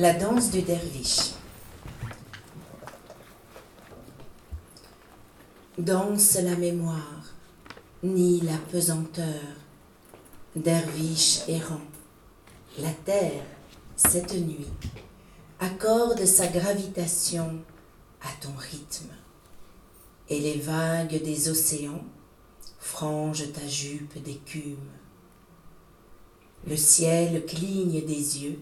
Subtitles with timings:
[0.00, 1.32] La danse du derviche.
[5.76, 7.34] Danse la mémoire,
[8.02, 9.42] ni la pesanteur,
[10.56, 11.82] derviche errant.
[12.78, 13.44] La terre,
[13.94, 14.72] cette nuit,
[15.58, 17.60] accorde sa gravitation
[18.22, 19.12] à ton rythme,
[20.30, 22.04] et les vagues des océans
[22.78, 24.88] frangent ta jupe d'écume.
[26.66, 28.60] Le ciel cligne des yeux,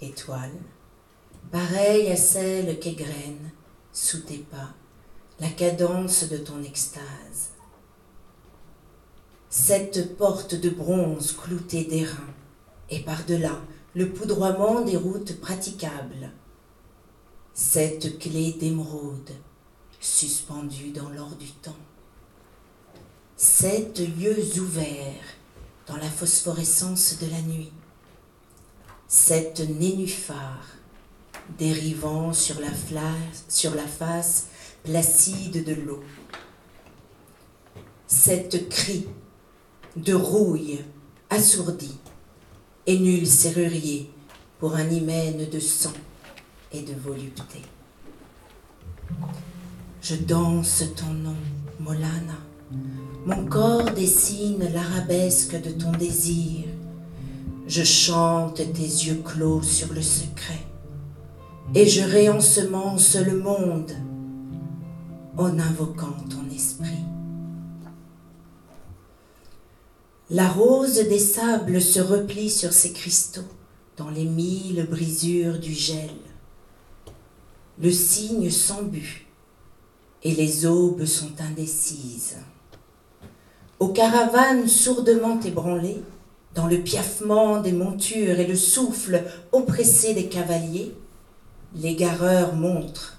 [0.00, 0.58] étoile,
[1.50, 3.50] pareille à celle qu'égrène
[3.92, 4.74] sous tes pas
[5.40, 7.50] la cadence de ton extase.
[9.50, 12.34] Cette porte de bronze cloutée d'airain,
[12.90, 13.60] et par-delà
[13.94, 16.30] le poudroiement des routes praticables.
[17.54, 19.30] Cette clé d'émeraude
[20.00, 21.76] suspendue dans l'or du temps.
[23.36, 25.36] Sept yeux ouverts
[25.86, 27.72] dans la phosphorescence de la nuit.
[29.16, 30.66] Sept nénuphars
[31.56, 32.66] dérivant sur la,
[33.48, 34.48] sur la face
[34.82, 36.02] placide de l'eau.
[38.08, 39.06] Cette cri
[39.94, 40.80] de rouille
[41.30, 41.96] assourdie
[42.88, 44.10] et nul serrurier
[44.58, 45.92] pour un hymen de sang
[46.72, 47.62] et de volupté.
[50.02, 51.36] Je danse ton nom,
[51.78, 52.40] Molana.
[53.24, 56.64] Mon corps dessine l'arabesque de ton désir.
[57.66, 60.60] Je chante tes yeux clos sur le secret.
[61.74, 63.92] Et je réensemence le monde
[65.36, 67.04] en invoquant ton esprit.
[70.30, 73.42] La rose des sables se replie sur ses cristaux
[73.96, 76.10] dans les mille brisures du gel.
[77.80, 79.26] Le cygne s'embue
[80.22, 82.36] et les aubes sont indécises.
[83.78, 86.02] Aux caravanes sourdement ébranlées,
[86.54, 90.94] dans le piaffement des montures et le souffle oppressé des cavaliers,
[91.74, 93.18] l'égareur montre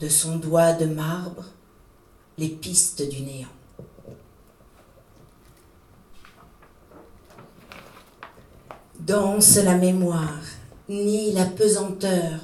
[0.00, 1.44] de son doigt de marbre
[2.38, 3.48] les pistes du néant.
[9.04, 10.40] danse la mémoire,
[10.88, 12.40] ni la pesanteur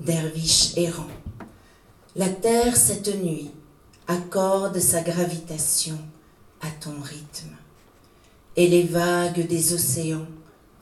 [0.00, 1.06] derviche errant.
[2.16, 3.52] La terre cette nuit
[4.08, 5.98] accorde sa gravitation
[6.62, 7.54] à ton rythme,
[8.60, 10.26] et les vagues des océans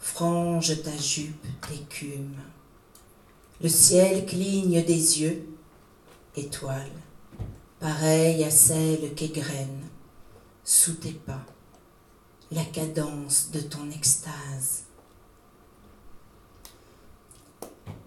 [0.00, 2.34] frangent ta jupe d'écume.
[3.62, 5.46] Le ciel cligne des yeux,
[6.36, 6.90] étoile,
[7.78, 9.84] pareille à celle qu'égrène
[10.64, 11.46] sous tes pas
[12.50, 14.82] la cadence de ton extase.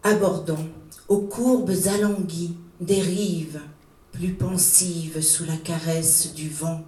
[0.03, 0.67] Abordons
[1.07, 3.61] aux courbes alanguies des rives,
[4.11, 6.83] plus pensives sous la caresse du vent,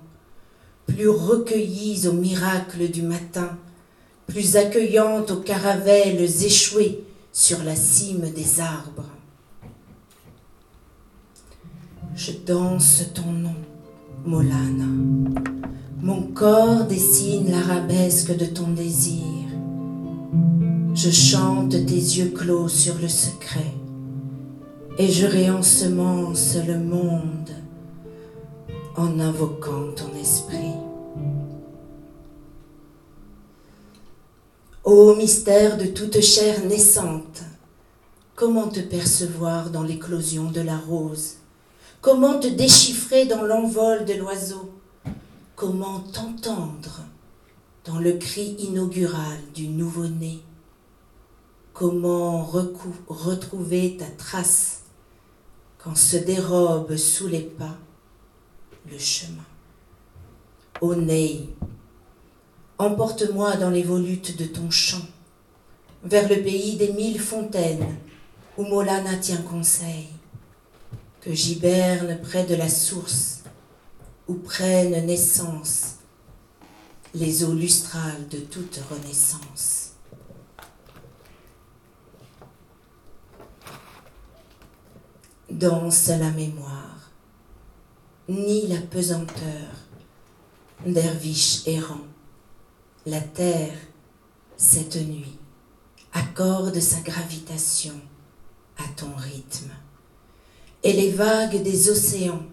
[0.88, 3.58] plus recueillies aux miracles du matin,
[4.28, 9.10] plus accueillantes aux caravelles échouées sur la cime des arbres.
[12.16, 13.56] Je danse ton nom,
[14.26, 14.86] Molana.
[16.02, 19.24] Mon corps dessine l'arabesque de ton désir.
[20.94, 23.74] Je chante tes yeux clos sur le secret
[25.00, 27.50] et je réensemence le monde
[28.96, 30.62] en invoquant ton esprit.
[34.84, 37.42] Ô mystère de toute chair naissante,
[38.36, 41.36] comment te percevoir dans l'éclosion de la rose?
[42.02, 44.74] Comment te déchiffrer dans l'envol de l'oiseau?
[45.56, 47.00] Comment t'entendre
[47.86, 50.42] dans le cri inaugural du nouveau-né?
[51.72, 54.82] Comment retrouver ta trace
[55.78, 57.78] quand se dérobe sous les pas
[58.92, 59.46] le chemin?
[60.82, 61.48] Ô Ney,
[62.78, 65.06] emporte-moi dans les volutes de ton chant,
[66.03, 67.95] vers le pays des mille fontaines
[68.57, 70.07] où Molana tient conseil,
[71.22, 73.44] que j'hiberne près de la source
[74.28, 75.95] où prennent naissance
[77.13, 79.84] les eaux lustrales de toute renaissance.
[85.53, 87.11] danse la mémoire,
[88.28, 89.69] ni la pesanteur,
[90.85, 92.13] derviche errant.
[93.05, 93.76] La terre,
[94.55, 95.38] cette nuit,
[96.14, 97.96] accorde sa gravitation
[98.78, 99.72] à ton rythme,
[100.84, 102.44] et les vagues des océans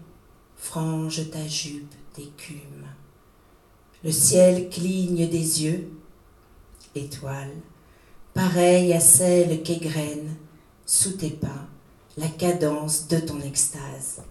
[0.57, 2.85] frangent ta jupe d'écume.
[4.03, 5.89] Le ciel cligne des yeux,
[6.95, 7.55] étoile,
[8.33, 10.35] pareille à celle qu'égrène
[10.85, 11.65] sous tes pas
[12.17, 14.21] la cadence de ton extase.